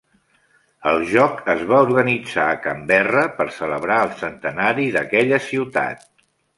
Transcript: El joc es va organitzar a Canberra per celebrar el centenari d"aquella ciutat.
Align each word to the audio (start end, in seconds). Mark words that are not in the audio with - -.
El 0.91 1.03
joc 1.11 1.43
es 1.55 1.61
va 1.73 1.83
organitzar 1.89 2.47
a 2.47 2.57
Canberra 2.65 3.29
per 3.37 3.49
celebrar 3.61 4.01
el 4.09 4.19
centenari 4.27 4.93
d"aquella 5.01 5.45
ciutat. 5.55 6.07